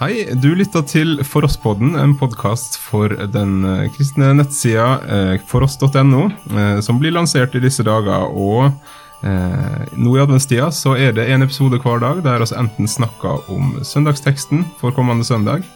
Hei, 0.00 0.22
du 0.32 0.54
lytter 0.56 0.80
til 0.88 1.18
For 1.28 1.44
oss-podden, 1.44 1.90
en 2.00 2.14
podkast 2.16 2.78
for 2.80 3.12
den 3.34 3.58
eh, 3.68 3.82
kristne 3.92 4.30
nettsida 4.32 4.86
eh, 5.04 5.32
foross.no, 5.44 6.22
eh, 6.56 6.78
som 6.80 6.96
blir 7.02 7.12
lansert 7.12 7.52
i 7.52 7.60
disse 7.60 7.84
dager. 7.84 8.32
Og 8.32 8.72
nå 9.20 10.14
i 10.16 10.20
adventstida 10.22 10.70
så 10.72 10.94
er 10.96 11.12
det 11.12 11.26
en 11.28 11.44
episode 11.44 11.76
hver 11.82 12.00
dag 12.00 12.22
der 12.24 12.40
vi 12.40 12.56
enten 12.56 12.88
snakker 12.88 13.50
om 13.52 13.74
søndagsteksten 13.84 14.62
for 14.80 14.96
kommende 14.96 15.26
søndag, 15.28 15.66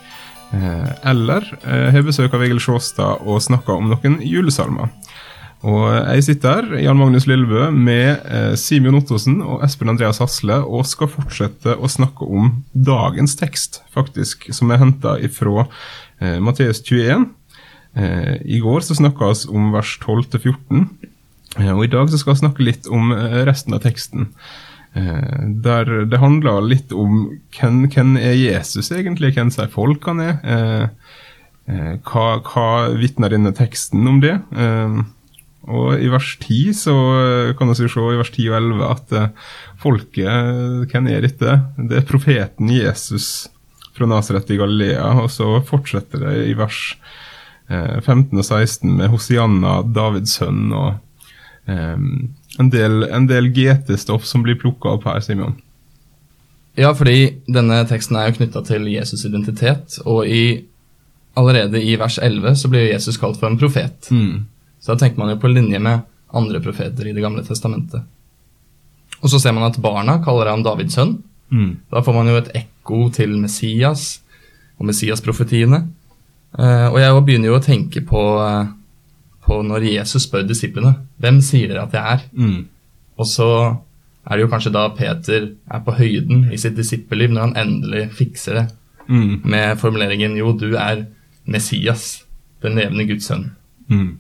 eller 1.05 1.45
har 1.93 2.07
besøk 2.07 2.33
av 2.33 2.47
Egil 2.47 2.63
Sjåstad 2.65 3.21
og 3.21 3.45
snakker 3.45 3.77
om 3.77 3.93
noen 3.93 4.17
julesalmer. 4.25 4.89
Og 5.65 5.85
Jeg 5.89 6.25
sitter 6.27 6.59
her, 6.59 6.75
Jan 6.85 6.99
Magnus 6.99 7.25
Lillebø, 7.25 7.71
med 7.73 8.21
Simen 8.61 8.61
Simeon 8.61 8.99
Ottosen 8.99 9.39
og 9.41 9.63
Espen 9.65 9.89
Andreas 9.89 10.21
Hasle 10.21 10.59
og 10.61 10.85
skal 10.85 11.09
fortsette 11.09 11.77
å 11.79 11.89
snakke 11.89 12.27
om 12.29 12.51
dagens 12.77 13.33
tekst, 13.41 13.81
faktisk, 13.95 14.51
som 14.53 14.75
er 14.75 14.83
henta 14.83 15.17
ifra 15.25 15.65
eh, 16.21 16.37
Matteus 16.45 16.83
21. 16.85 17.31
Eh, 17.97 18.35
I 18.45 18.61
går 18.61 18.85
så 18.85 18.99
snakka 18.99 19.31
vi 19.33 19.57
om 19.57 19.73
vers 19.73 19.95
12-14, 20.03 20.85
eh, 21.63 21.73
og 21.73 21.85
i 21.87 21.93
dag 21.97 22.13
så 22.13 22.21
skal 22.21 22.35
vi 22.35 22.43
snakke 22.43 22.69
litt 22.69 22.93
om 22.93 23.15
eh, 23.17 23.41
resten 23.49 23.77
av 23.77 23.85
teksten. 23.87 24.29
Eh, 24.93 25.49
der 25.65 26.05
det 26.11 26.21
handler 26.23 26.61
litt 26.67 26.93
om 26.93 27.39
hvem, 27.57 27.87
hvem 27.89 28.19
er 28.21 28.37
Jesus 28.37 28.93
egentlig, 28.93 29.33
hvem 29.39 29.49
sier 29.55 29.73
folk 29.73 30.05
han 30.13 30.23
er? 30.29 30.37
Eh, 30.45 30.87
eh, 31.73 31.93
hva, 32.05 32.29
hva 32.45 32.71
vitner 33.01 33.33
denne 33.33 33.57
teksten 33.57 34.05
om 34.13 34.21
det? 34.21 34.37
Eh, 34.53 35.05
og 35.71 36.03
i 36.03 36.11
vers 36.13 36.35
10 36.43 36.75
så 36.77 36.95
kan 37.59 37.71
vi 37.71 37.77
se 37.79 37.89
i 37.89 38.19
vers 38.21 38.31
10 38.35 38.49
og 38.51 38.57
11 38.59 38.85
at 38.89 39.15
eh, 39.17 39.51
folket, 39.81 40.91
hvem 40.91 41.11
er 41.13 41.25
dette? 41.25 41.59
Det 41.79 42.01
er 42.01 42.09
profeten 42.09 42.73
Jesus 42.73 43.49
fra 43.95 44.09
Nasaret 44.11 44.51
i 44.51 44.59
Galilea. 44.61 45.07
Og 45.23 45.31
så 45.33 45.49
fortsetter 45.67 46.27
det 46.27 46.37
i 46.51 46.55
vers 46.59 46.81
eh, 47.71 48.01
15 48.01 48.39
og 48.39 48.45
16 48.45 48.95
med 48.99 49.13
Hosianna, 49.13 49.81
Davids 49.95 50.37
sønn, 50.41 50.67
og 50.75 51.01
um, 51.67 52.09
en 52.61 52.71
del, 52.71 53.07
en 53.11 53.29
del 53.31 53.51
GT-stoff 53.55 54.27
som 54.29 54.45
blir 54.45 54.59
plukka 54.61 54.97
opp 54.97 55.09
her, 55.09 55.23
Simeon. 55.25 55.57
Ja, 56.79 56.91
fordi 56.97 57.37
denne 57.47 57.85
teksten 57.87 58.19
er 58.19 58.29
jo 58.29 58.39
knytta 58.41 58.65
til 58.67 58.89
Jesus' 58.91 59.25
identitet, 59.29 60.01
og 60.03 60.27
i, 60.27 60.65
allerede 61.39 61.83
i 61.83 61.95
vers 61.99 62.19
11 62.19 62.59
så 62.59 62.71
blir 62.71 62.91
Jesus 62.91 63.19
kalt 63.21 63.39
for 63.39 63.51
en 63.51 63.59
profet. 63.61 64.11
Mm. 64.11 64.47
Så 64.85 64.93
da 64.93 65.01
tenker 65.01 65.19
man 65.23 65.33
jo 65.33 65.39
på 65.41 65.49
linje 65.49 65.81
med 65.81 66.05
andre 66.35 66.61
profeter 66.61 67.09
i 67.09 67.15
Det 67.17 67.23
gamle 67.25 67.45
testamentet. 67.47 68.03
Og 69.23 69.31
så 69.33 69.41
ser 69.41 69.55
man 69.57 69.65
at 69.71 69.79
barna 69.81 70.19
kaller 70.25 70.51
ham 70.51 70.63
Davids 70.67 70.95
sønn. 70.99 71.23
Mm. 71.49 71.77
Da 71.93 72.03
får 72.05 72.15
man 72.17 72.29
jo 72.29 72.37
et 72.37 72.51
ekko 72.59 73.07
til 73.15 73.33
Messias 73.41 74.21
og 74.79 74.89
Messias-profetiene. 74.91 75.87
Eh, 76.59 76.87
og 76.91 76.99
jeg 77.01 77.25
begynner 77.25 77.49
jo 77.49 77.57
å 77.59 77.65
tenke 77.65 78.03
på, 78.05 78.23
eh, 78.45 78.67
på 79.47 79.63
når 79.65 79.89
Jesus 79.89 80.27
spør 80.27 80.45
disiplene 80.49 80.95
hvem 81.21 81.41
sier 81.41 81.69
dere 81.73 81.87
at 81.87 81.97
jeg 81.97 82.05
er? 82.19 82.27
Mm. 82.37 82.67
Og 83.19 83.27
så 83.27 83.49
er 84.27 84.37
det 84.37 84.45
jo 84.45 84.51
kanskje 84.53 84.73
da 84.75 84.89
Peter 84.97 85.49
er 85.71 85.81
på 85.87 85.97
høyden 85.97 86.51
i 86.53 86.61
sitt 86.61 86.77
disippelliv 86.77 87.31
når 87.33 87.41
han 87.49 87.57
endelig 87.65 88.11
fikser 88.21 88.61
det 88.61 88.67
Mm. 89.09 89.41
med 89.45 89.77
formuleringen 89.79 90.37
'Jo, 90.37 90.53
du 90.59 90.77
er 90.77 91.07
Messias, 91.47 92.25
den 92.63 92.75
levende 92.75 93.07
Guds 93.07 93.31
sønn'. 93.31 93.51
Mm. 93.89 94.19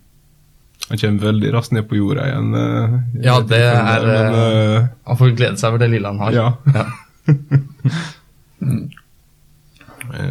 Han 0.90 1.00
kommer 1.00 1.26
veldig 1.30 1.52
raskt 1.54 1.72
ned 1.72 1.86
på 1.88 1.96
jorda 1.96 2.26
igjen. 2.28 2.50
Uh, 2.52 2.98
Ja, 3.24 3.38
det 3.40 3.60
er 3.62 3.78
hvem 3.78 3.88
er, 3.94 4.04
men, 4.10 4.34
uh, 4.36 4.90
Han 5.08 5.20
får 5.20 5.32
glede 5.38 5.60
seg 5.60 5.72
over 5.72 5.80
det 5.80 5.90
lille 5.94 6.12
han 6.12 6.20
har. 6.20 6.36
Ja. 6.36 6.48
Ja. 6.74 6.84
mm. 8.64 8.84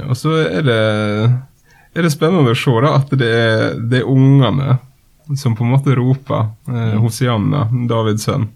Og 0.08 0.16
så 0.16 0.36
er 0.46 0.66
det, 0.68 0.82
er 1.98 2.06
det 2.06 2.12
spennende 2.14 2.54
å 2.54 2.58
se 2.58 2.74
da, 2.86 2.94
at 3.00 3.14
det 3.20 3.30
er, 3.34 3.80
det 3.82 4.04
er 4.04 4.10
ungene 4.10 4.78
som 5.40 5.56
på 5.56 5.66
en 5.66 5.74
måte 5.74 5.96
roper 5.96 6.52
eh, 6.70 6.96
Hosianna, 7.02 7.68
Davids 7.90 8.28
sønn. 8.28 8.50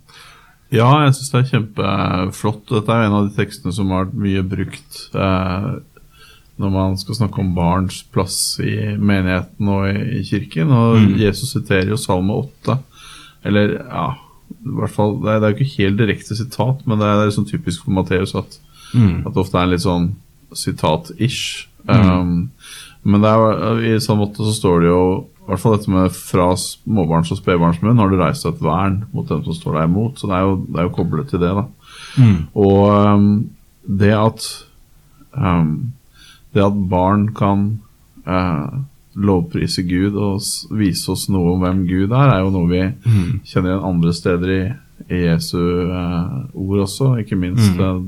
Ja, 0.73 0.89
jeg 1.05 1.13
syns 1.15 1.31
det 1.31 1.39
er 1.39 1.51
kjempeflott. 1.53 2.65
Dette 2.73 2.91
er 2.95 3.05
en 3.05 3.15
av 3.15 3.29
de 3.29 3.37
tekstene 3.37 3.71
som 3.75 3.93
har 3.93 4.07
vært 4.07 4.17
mye 4.19 4.43
brukt 4.51 4.99
eh, 5.15 5.69
når 6.57 6.71
man 6.73 6.95
skal 6.97 7.15
snakke 7.15 7.39
om 7.43 7.53
barns 7.55 7.99
plass 8.13 8.59
i 8.63 8.95
menigheten 8.97 9.67
og 9.69 9.89
i, 9.91 10.19
i 10.19 10.23
kirken. 10.25 10.71
Og 10.73 10.97
Mm. 11.01 11.17
Jesus 11.21 11.51
siterer 11.53 11.89
jo 11.91 11.97
Salme 11.97 12.33
8. 12.33 12.77
Eller 13.45 13.75
ja, 13.83 14.07
i 14.49 14.73
hvert 14.79 14.89
fall 14.91 15.21
Det 15.21 15.29
er, 15.29 15.39
det 15.39 15.45
er 15.45 15.51
jo 15.53 15.57
ikke 15.57 15.83
helt 15.83 15.99
direkte 15.99 16.35
sitat, 16.35 16.81
men 16.87 16.97
det 16.99 17.05
er, 17.07 17.15
det 17.19 17.27
er 17.27 17.35
sånn 17.37 17.49
typisk 17.51 17.83
for 17.85 17.91
Matteus 17.91 18.33
at, 18.35 18.59
at 19.27 19.33
det 19.33 19.37
ofte 19.43 19.57
er 19.61 19.67
litt 19.71 19.81
sånn 19.85 20.15
sitat-ish. 20.55 21.67
Um, 21.87 22.49
men 23.03 23.23
er, 23.23 23.79
i 23.87 23.99
sånn 24.03 24.17
måte 24.19 24.43
så 24.43 24.53
står 24.55 24.81
det 24.81 24.89
jo 24.89 25.03
i 25.47 25.49
hvert 25.49 25.61
fall 25.63 25.77
dette 25.77 25.91
med 25.93 26.11
'fra 26.11 26.47
småbarns 26.59 27.31
og 27.31 27.37
spedbarnsmunn 27.39 27.99
har 28.01 28.09
du 28.11 28.17
reist 28.19 28.45
et 28.45 28.59
vern 28.59 29.05
mot 29.13 29.27
dem 29.29 29.43
som 29.45 29.53
står 29.55 29.77
deg 29.77 29.85
imot'. 29.89 30.17
Så 30.19 30.27
det 30.27 30.35
er 30.35 30.41
jo, 30.43 30.55
det 30.67 30.79
er 30.79 30.83
jo 30.89 30.95
koblet 30.97 31.29
til 31.29 31.39
det, 31.39 31.53
da. 31.55 31.65
Og 32.55 33.13
um, 33.13 33.49
det 33.87 34.11
at 34.11 34.65
um, 35.37 35.93
Det 36.57 36.65
at 36.65 36.77
barn 36.89 37.27
kan 37.37 37.67
eh, 38.25 38.77
lovprise 39.17 39.83
Gud 39.87 40.17
og 40.17 40.41
vise 40.77 41.11
oss 41.13 41.27
noe 41.33 41.55
om 41.55 41.63
hvem 41.65 41.83
Gud 41.89 42.11
er, 42.11 42.33
er 42.33 42.43
jo 42.43 42.53
noe 42.53 42.69
vi 42.69 42.81
kjenner 43.49 43.71
igjen 43.71 43.87
andre 43.91 44.13
steder 44.13 44.53
i, 44.53 44.63
i 45.09 45.21
Jesu 45.27 45.59
eh, 45.61 46.33
ord 46.53 46.83
også. 46.85 47.15
Ikke 47.21 47.39
minst 47.39 47.77
uh, 47.81 48.01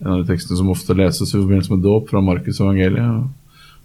en 0.00 0.14
av 0.14 0.22
de 0.22 0.28
tekstene 0.28 0.58
som 0.60 0.72
ofte 0.72 0.96
leses 0.96 1.28
i 1.28 1.38
forbindelse 1.38 1.74
med 1.74 1.84
dåp, 1.84 2.08
fra 2.12 2.22
Markus 2.24 2.60
evangeliet. 2.60 3.28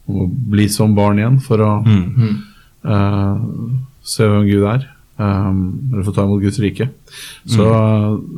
Om 0.06 0.22
å 0.22 0.28
bli 0.30 0.68
som 0.70 0.94
barn 0.96 1.20
igjen 1.20 1.40
for 1.44 1.64
å 1.66 1.72
uh, 1.84 3.38
se 4.06 4.28
hvem 4.30 4.48
Gud 4.48 4.68
er. 4.70 4.90
Um, 5.16 5.60
eller 5.94 6.04
få 6.04 6.12
ta 6.16 6.26
imot 6.28 6.44
Guds 6.44 6.60
rike. 6.60 6.90
Så, 7.48 7.66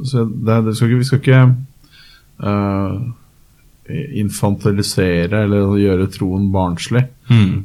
så 0.05 0.25
det, 0.29 0.59
det 0.67 0.75
skal 0.77 0.91
ikke, 0.91 0.99
vi 1.01 1.07
skal 1.09 1.21
ikke 1.23 1.41
uh, 2.45 3.07
infantilisere 3.89 5.43
eller 5.45 5.75
gjøre 5.79 6.09
troen 6.13 6.49
barnslig. 6.53 7.05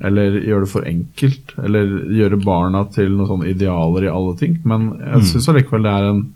Eller 0.03 0.41
gjøre 0.43 0.66
det 0.66 0.72
for 0.72 0.88
enkelt. 0.88 1.55
Eller 1.62 1.94
gjøre 2.19 2.43
barna 2.43 2.84
til 2.94 3.15
noen 3.15 3.31
sånne 3.31 3.53
idealer 3.53 4.09
i 4.09 4.12
alle 4.12 4.37
ting. 4.41 4.59
Men 4.69 4.93
jeg 5.00 5.32
synes 5.32 5.49
allikevel 5.53 5.87
det 5.87 5.94
er 5.94 6.11
en 6.11 6.27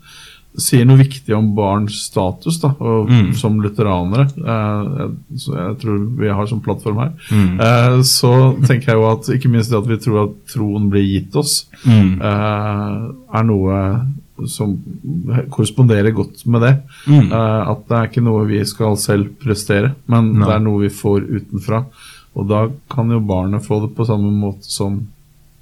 sier 0.57 0.87
noe 0.87 0.97
viktig 0.97 1.33
om 1.37 1.51
barns 1.57 1.99
status, 2.07 2.57
da, 2.63 2.71
og 2.81 3.11
som 3.37 3.59
lutheranere. 3.61 4.25
Eh, 4.25 5.03
så 5.37 5.55
jeg 5.57 5.75
tror 5.83 5.99
vi 6.17 6.31
har 6.33 6.49
som 6.49 6.61
plattform 6.65 7.01
her. 7.03 7.11
Eh, 7.67 7.97
så 8.07 8.31
tenker 8.65 8.93
jeg 8.93 9.01
jo 9.01 9.09
at 9.11 9.29
ikke 9.37 9.51
minst 9.53 9.73
det 9.73 9.77
at 9.77 9.89
vi 9.89 9.99
tror 10.01 10.23
at 10.25 10.37
troen 10.53 10.89
blir 10.93 11.05
gitt 11.05 11.37
oss, 11.37 11.59
eh, 11.85 12.95
er 13.37 13.45
noe 13.51 13.83
som 14.51 14.75
korresponderer 15.53 16.13
godt 16.15 16.45
med 16.45 16.65
det. 16.65 16.73
Eh, 17.09 17.33
at 17.33 17.83
det 17.89 17.97
er 17.97 18.09
ikke 18.11 18.25
noe 18.25 18.45
vi 18.49 18.61
skal 18.67 18.97
selv 19.01 19.33
prestere, 19.41 19.95
men 20.11 20.33
no. 20.35 20.45
det 20.45 20.55
er 20.55 20.63
noe 20.65 20.85
vi 20.85 20.93
får 20.93 21.27
utenfra. 21.27 21.83
Og 22.37 22.49
da 22.49 22.65
kan 22.91 23.11
jo 23.11 23.23
barnet 23.25 23.65
få 23.65 23.81
det 23.85 23.93
på 23.97 24.05
samme 24.07 24.31
måte 24.33 24.69
som 24.69 24.99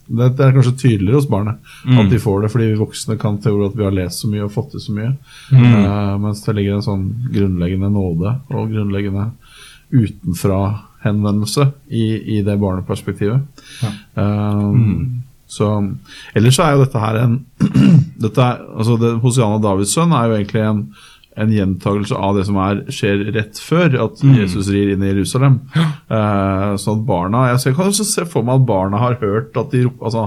det 0.06 0.28
er 0.38 0.54
kanskje 0.54 0.76
tydeligere 0.78 1.18
hos 1.18 1.30
barnet 1.30 1.58
at 1.98 2.10
de 2.12 2.20
får 2.22 2.44
det, 2.44 2.52
fordi 2.54 2.68
vi 2.70 2.78
voksne 2.78 3.16
kan 3.18 3.40
tro 3.42 3.56
at 3.66 3.74
vi 3.74 3.86
har 3.88 3.96
lest 3.96 4.22
så 4.22 4.30
mye 4.30 4.44
og 4.46 4.52
fått 4.54 4.76
til 4.76 4.84
så 4.84 4.94
mye. 4.94 5.16
Eh, 5.50 6.12
mens 6.22 6.44
det 6.46 6.54
ligger 6.60 6.78
en 6.78 6.86
sånn 6.86 7.08
grunnleggende 7.34 7.90
nåde 7.90 8.36
og 8.54 8.70
grunnleggende 8.70 9.32
utenfra-henvendelse 9.96 11.72
i, 11.90 12.06
i 12.38 12.42
det 12.46 12.58
barneperspektivet. 12.62 13.66
Eh, 13.82 14.70
Så 15.56 15.72
Ellers 16.36 16.60
er 16.60 16.76
jo 16.76 16.86
dette 16.86 17.02
her 17.02 17.20
en 17.24 17.36
dette 18.26 18.42
er, 18.42 18.64
altså 18.76 18.96
det, 19.02 19.12
Hosiana 19.24 19.60
Davids 19.64 19.94
sønn 19.96 20.14
er 20.16 20.30
jo 20.30 20.38
egentlig 20.38 20.64
en, 20.64 20.82
en 21.44 21.52
gjentagelse 21.52 22.16
av 22.16 22.38
det 22.38 22.46
som 22.48 22.58
er, 22.64 22.82
skjer 22.96 23.26
rett 23.36 23.60
før 23.60 23.98
at 24.06 24.24
Jesus 24.24 24.70
rir 24.72 24.94
inn 24.94 25.04
i 25.04 25.10
Jerusalem. 25.12 25.58
Eh, 25.76 26.72
sånn 26.80 27.02
at 27.02 27.08
barna 27.08 27.48
Jeg 27.54 27.62
ser, 27.64 27.76
kan 27.76 27.92
også 27.92 28.06
se 28.08 28.24
for 28.30 28.46
meg 28.48 28.62
at 28.62 28.68
barna 28.70 29.02
har 29.04 29.18
hørt 29.24 29.58
at 29.60 29.74
de 29.74 29.84
roper 29.88 30.08
altså, 30.08 30.26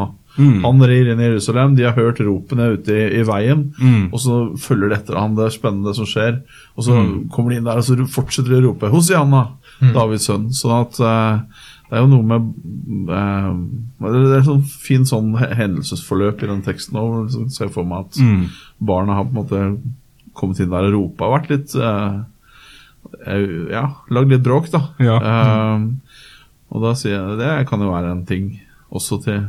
Han 0.67 0.85
rir 0.87 1.09
inn 1.11 1.19
i 1.19 1.31
Jerusalem, 1.31 1.73
de 1.75 1.87
har 1.89 1.97
hørt 1.97 2.21
ropene 2.23 2.69
ute 2.77 2.93
i, 2.95 3.07
i 3.19 3.25
veien, 3.27 3.65
og 4.13 4.21
så 4.23 4.37
følger 4.63 4.93
de 4.93 4.99
etter 5.01 5.17
han. 5.19 5.33
Det 5.35 5.49
er 5.49 5.57
spennende 5.57 5.95
som 5.97 6.07
skjer. 6.07 6.37
Og 6.77 6.85
så 6.87 6.95
kommer 7.35 7.51
de 7.51 7.57
inn 7.59 7.67
der, 7.67 7.81
og 7.81 7.83
så 7.89 7.97
fortsetter 8.13 8.53
de 8.53 8.61
å 8.61 8.67
rope 8.69 8.87
'Hosianna, 8.93 9.41
Davids 9.97 10.29
sønn'. 10.29 10.53
Sånn 10.55 10.77
at 10.77 11.01
eh, 11.01 11.65
det 11.89 11.97
er 11.97 12.05
jo 12.05 12.11
noe 12.11 12.27
med 12.29 12.49
eh, 13.17 13.53
Det 14.05 14.39
er 14.39 14.47
sånn 14.47 14.65
fint 14.69 15.09
sånn 15.09 15.31
hendelsesforløp 15.37 16.43
i 16.45 16.51
den 16.51 16.65
teksten 16.67 16.99
òg. 17.01 17.31
Så 17.33 17.47
ser 17.55 17.73
for 17.73 17.89
meg 17.89 18.09
at 18.11 18.19
barna 18.79 19.17
har 19.17 19.29
på 19.29 19.33
en 19.33 19.41
måte 19.41 19.63
kommet 20.39 20.61
inn 20.63 20.73
der 20.73 20.91
og 20.91 20.95
ropa 20.95 21.29
og 21.29 21.39
vært 21.39 21.53
litt 21.55 21.77
eh, 21.81 22.19
Ja, 23.73 23.85
lagd 24.13 24.35
litt 24.35 24.45
bråk, 24.45 24.69
da. 24.75 24.83
Ja. 25.03 25.17
Eh, 25.19 26.19
og 26.69 26.85
da 26.85 26.93
sier 26.99 27.17
jeg 27.17 27.39
det 27.41 27.55
kan 27.71 27.81
jo 27.81 27.95
være 27.95 28.13
en 28.13 28.27
ting 28.29 28.53
også 28.93 29.21
til 29.25 29.47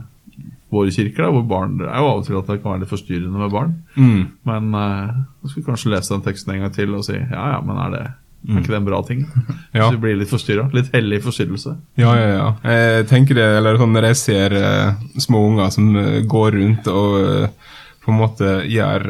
våre 0.69 0.93
kirker, 0.93 1.25
da, 1.25 1.33
hvor 1.33 1.45
barn 1.49 1.77
Det 1.79 1.87
er 1.89 2.01
jo 2.01 2.09
av 2.11 2.19
og 2.21 2.25
til 2.27 2.37
at 2.37 2.49
det 2.49 2.59
kan 2.61 2.73
være 2.73 2.83
litt 2.83 2.91
forstyrrende 2.91 3.41
med 3.41 3.53
barn. 3.53 3.75
Mm. 3.97 4.19
Men 4.47 4.73
eh, 4.79 5.21
jeg 5.43 5.53
skulle 5.53 5.69
kanskje 5.71 5.93
lese 5.95 6.13
den 6.13 6.25
teksten 6.25 6.55
en 6.55 6.65
gang 6.65 6.75
til 6.75 6.95
og 6.95 7.05
si 7.07 7.17
ja, 7.17 7.45
ja, 7.55 7.59
men 7.65 7.79
er 7.85 7.95
det, 7.95 8.03
Er 8.47 8.61
ikke 8.61 8.71
det 8.71 8.77
en 8.79 8.87
bra 8.87 8.99
ting? 9.05 9.25
Ja. 9.69 9.85
Så 9.85 9.93
du 9.93 9.99
blir 10.01 10.15
litt 10.17 10.31
forstyrra? 10.31 10.65
Litt 10.73 10.87
hellig 10.95 11.19
forstyrrelse? 11.21 11.75
Ja, 11.99 12.13
ja, 12.17 12.29
ja. 12.33 12.47
Jeg 12.73 13.05
tenker 13.11 13.37
det, 13.37 13.45
eller 13.59 13.77
sånn 13.77 13.91
Når 13.93 14.07
jeg 14.07 14.17
ser 14.17 14.55
uh, 14.57 15.03
små 15.21 15.43
unger 15.51 15.69
som 15.75 15.91
uh, 15.93 16.15
går 16.25 16.57
rundt 16.57 16.89
og 16.89 17.17
uh, 17.19 17.75
på 17.99 18.09
en 18.09 18.17
måte 18.17 18.53
gjør 18.65 19.03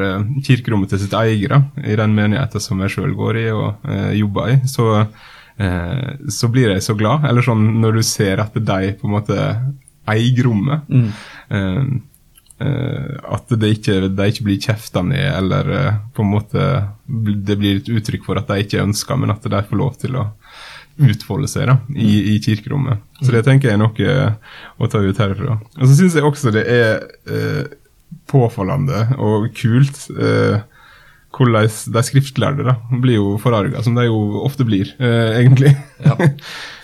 kirkerommet 0.43 0.91
til 0.91 0.99
sitt 0.99 1.13
eget, 1.15 1.53
i 1.79 1.95
den 1.95 2.15
menigheten 2.17 2.59
som 2.59 2.81
jeg 2.83 2.91
sjøl 2.91 3.13
går 3.15 3.37
i 3.39 3.43
og 3.53 3.85
jobber 4.17 4.49
i, 4.51 4.55
så, 4.67 5.05
så 6.35 6.49
blir 6.51 6.73
jeg 6.73 6.83
så 6.83 6.97
glad. 6.99 7.23
Eller 7.29 7.45
sånn 7.45 7.61
når 7.79 8.01
du 8.01 8.03
ser 8.03 8.41
at 8.43 8.57
de 8.57 8.89
på 8.99 9.07
en 9.07 9.13
måte 9.13 9.37
eier 10.09 10.43
rommet. 10.43 10.89
Mm. 10.89 12.01
At 12.59 13.53
det 13.61 13.69
ikke, 13.77 13.93
de 14.11 14.25
ikke 14.31 14.45
blir 14.47 14.59
kjefta 14.59 15.03
ned, 15.05 15.25
eller 15.37 15.69
eh, 15.75 15.99
på 16.15 16.25
en 16.25 16.33
måte 16.33 16.65
det 17.07 17.55
blir 17.59 17.79
et 17.79 17.91
uttrykk 17.91 18.25
for 18.27 18.39
at 18.39 18.49
de 18.51 18.65
ikke 18.65 18.83
ønsker, 18.83 19.19
men 19.19 19.31
at 19.33 19.47
de 19.47 19.61
får 19.69 19.79
lov 19.79 19.95
til 20.01 20.17
å 20.19 20.25
utfolde 20.99 21.47
seg 21.47 21.69
da, 21.69 21.77
i, 21.95 22.33
i 22.33 22.39
kirkerommet. 22.43 22.99
Så 23.21 23.31
det 23.31 23.45
tenker 23.47 23.71
jeg 23.71 23.79
er 23.79 23.83
noe 23.83 24.09
eh, 24.11 24.57
å 24.75 24.89
ta 24.91 24.99
ut 24.99 25.21
herfra. 25.23 25.59
Og 25.79 25.85
så 25.85 25.95
syns 25.95 26.17
jeg 26.19 26.27
også 26.27 26.51
det 26.55 26.65
er 26.67 27.05
eh, 27.31 27.77
påfallende 28.29 29.05
og 29.21 29.47
kult 29.57 30.09
eh, 30.19 30.59
hvordan 31.35 31.69
de 31.93 32.01
skriftlærde 32.03 32.65
da, 32.65 32.75
blir 33.01 33.19
jo 33.19 33.35
forarga, 33.41 33.83
som 33.85 33.95
de 33.95 34.07
jo 34.07 34.41
ofte 34.43 34.65
blir, 34.67 34.91
eh, 34.99 35.39
egentlig. 35.41 35.75
Ja. 36.05 36.17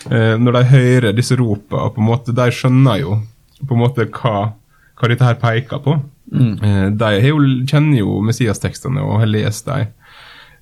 Eh, 0.06 0.36
når 0.38 0.54
de 0.54 0.60
hører 0.70 1.14
disse 1.16 1.34
ropa, 1.34 1.88
på 1.90 1.98
en 1.98 2.06
måte, 2.06 2.30
de 2.30 2.44
skjønner 2.54 3.00
jo 3.00 3.16
på 3.58 3.74
en 3.74 3.80
måte 3.80 4.04
hva, 4.14 4.52
hva 4.96 5.10
dette 5.12 5.26
her 5.26 5.38
peker 5.40 5.82
på. 5.84 5.96
Eh, 6.34 6.86
de 6.90 7.10
jo, 7.22 7.40
kjenner 7.68 8.00
jo 8.00 8.20
Messias-tekstene 8.26 9.04
og 9.04 9.20
har 9.22 9.30
lest 9.30 9.68
dem. 9.68 9.92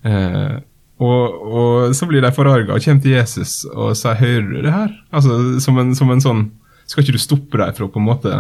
Eh, 0.05 0.57
og, 1.05 1.39
og 1.59 1.95
så 1.97 2.07
blir 2.07 2.23
de 2.23 2.33
forarga 2.35 2.77
og 2.77 2.85
kommer 2.85 3.03
til 3.03 3.17
Jesus 3.17 3.65
og 3.73 3.97
sier 3.99 4.15
'hører 4.15 4.51
du 4.51 4.61
det 4.63 4.73
her?' 4.73 4.93
Altså 5.13 5.59
som 5.61 5.79
en, 5.79 5.95
som 5.95 6.11
en 6.11 6.23
sånn 6.23 6.45
Skal 6.87 7.03
ikke 7.03 7.17
du 7.17 7.19
stoppe 7.19 7.59
dem 7.59 7.73
fra 7.75 7.87
å 7.87 7.91
på 7.91 7.99
en 7.99 8.07
måte 8.07 8.33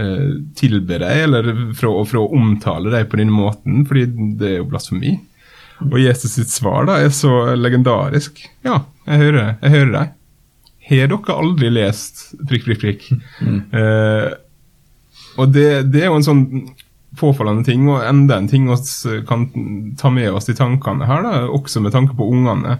eh, 0.00 0.40
tilbe 0.56 0.98
deg, 0.98 1.24
eller 1.28 1.50
fra, 1.76 1.90
fra 2.08 2.22
å 2.22 2.32
omtale 2.32 2.90
deg 2.90 3.10
på 3.10 3.18
denne 3.20 3.34
måten, 3.36 3.84
fordi 3.84 4.06
det 4.40 4.48
er 4.48 4.56
jo 4.62 4.68
blasfemi. 4.70 5.18
Og 5.84 5.98
Jesus 6.00 6.32
sitt 6.38 6.48
svar 6.48 6.88
da 6.88 6.96
er 7.04 7.12
så 7.12 7.52
legendarisk. 7.52 8.40
Ja, 8.64 8.86
jeg 9.04 9.20
hører, 9.20 9.50
jeg 9.60 9.74
hører 9.74 9.92
deg. 9.98 10.14
Har 10.86 11.12
dere 11.12 11.36
aldri 11.36 11.70
lest 11.74 12.24
prikk, 12.48 12.64
prikk, 12.70 12.80
prikk? 12.80 13.06
Eh, 13.76 14.28
og 15.36 15.54
det, 15.54 15.68
det 15.92 16.02
er 16.02 16.10
jo 16.10 16.18
en 16.18 16.26
sånn 16.26 16.44
påfallende 17.16 17.64
ting, 17.64 17.86
og 17.88 18.04
enda 18.04 18.36
en 18.36 18.48
ting 18.50 18.66
vi 18.68 19.20
kan 19.28 19.46
ta 19.98 20.10
med 20.12 20.34
oss 20.36 20.50
i 20.52 20.56
tankene 20.56 21.08
her, 21.08 21.22
da, 21.24 21.46
også 21.48 21.80
med 21.84 21.94
tanke 21.94 22.16
på 22.16 22.28
ungene. 22.28 22.78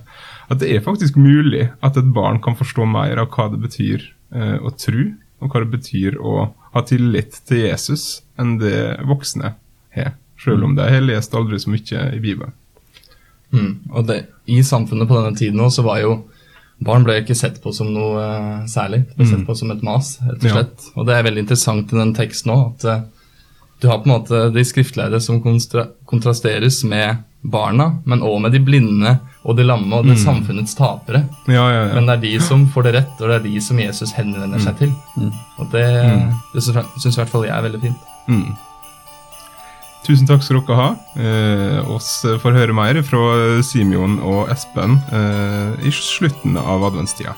At 0.52 0.60
det 0.60 0.70
er 0.74 0.84
faktisk 0.84 1.16
mulig 1.18 1.70
at 1.84 1.96
et 1.96 2.12
barn 2.14 2.40
kan 2.44 2.58
forstå 2.58 2.86
mer 2.90 3.22
av 3.22 3.30
hva 3.32 3.48
det 3.52 3.62
betyr 3.64 4.04
eh, 4.34 4.58
å 4.60 4.72
tro, 4.76 5.08
og 5.40 5.52
hva 5.52 5.64
det 5.64 5.72
betyr 5.72 6.20
å 6.20 6.50
ha 6.76 6.84
tillit 6.86 7.40
til 7.48 7.66
Jesus, 7.66 8.22
enn 8.40 8.56
det 8.60 9.00
voksne 9.08 9.56
har. 9.96 10.14
Selv 10.36 10.66
om 10.66 10.74
de 10.76 10.84
har 10.84 11.04
lest 11.04 11.34
aldri 11.34 11.58
så 11.60 11.72
mye 11.72 12.08
i 12.12 12.20
Bibelen. 12.20 12.52
Mm. 13.54 13.70
Og 13.94 14.04
det, 14.08 14.18
I 14.52 14.60
samfunnet 14.66 15.08
på 15.08 15.16
denne 15.16 15.38
tiden 15.38 15.62
også, 15.64 15.80
så 15.80 15.86
var 15.86 16.02
jo 16.02 16.16
barn 16.84 17.04
ble 17.06 17.20
ikke 17.22 17.34
sett 17.38 17.62
på 17.62 17.72
som 17.72 17.88
noe 17.94 18.20
uh, 18.20 18.66
særlig. 18.68 19.04
Det 19.08 19.16
ble 19.16 19.26
sett 19.30 19.46
på 19.46 19.54
som 19.56 19.70
et 19.72 19.82
mas, 19.82 20.18
rett 20.22 20.42
og 20.42 20.48
Ja. 20.50 20.56
slett. 20.58 20.88
Og 20.96 21.06
det 21.08 21.14
er 21.16 21.22
veldig 21.24 21.44
interessant 21.46 21.92
i 21.92 21.96
den 21.96 22.12
teksten 22.14 22.52
òg, 22.52 22.74
at 22.74 22.84
uh, 22.84 23.00
du 23.80 23.88
har 23.88 23.98
på 24.00 24.08
en 24.08 24.14
måte 24.20 24.42
de 24.54 24.64
skriftlærde 24.64 25.20
som 25.20 25.40
kontra 25.44 25.86
kontrasteres 26.08 26.82
med 26.84 27.22
barna, 27.46 28.00
men 28.04 28.20
òg 28.26 28.40
med 28.42 28.52
de 28.52 28.58
blinde 28.64 29.18
og 29.44 29.56
de 29.56 29.62
lamme 29.62 29.92
og 29.94 30.06
de 30.08 30.16
samfunnets 30.18 30.74
tapere. 30.74 31.20
Ja, 31.46 31.66
ja, 31.70 31.82
ja. 31.88 31.94
Men 31.94 32.06
det 32.08 32.16
er 32.16 32.22
de 32.24 32.40
som 32.42 32.64
får 32.72 32.82
det 32.88 32.94
rett, 32.96 33.20
og 33.20 33.28
det 33.28 33.36
er 33.36 33.44
de 33.44 33.60
som 33.62 33.78
Jesus 33.78 34.12
henvender 34.16 34.58
seg 34.58 34.78
til. 34.80 34.92
Og 35.60 35.68
det, 35.70 35.84
det 36.54 36.62
syns 36.64 37.12
i 37.12 37.20
hvert 37.20 37.30
fall 37.30 37.44
jeg 37.46 37.54
er 37.54 37.62
veldig 37.68 37.80
fint. 37.84 38.08
Mm. 38.26 38.48
Tusen 40.06 40.28
takk 40.28 40.44
skal 40.46 40.60
dere 40.62 40.76
ha. 40.78 40.90
Eh, 41.18 41.88
oss 41.90 42.20
får 42.22 42.54
høre 42.60 42.76
mer 42.76 43.00
fra 43.02 43.22
Simeon 43.66 44.20
og 44.22 44.52
Espen 44.54 45.00
eh, 45.10 45.88
i 45.88 45.90
slutten 45.94 46.54
av 46.60 46.86
adventstida. 46.92 47.34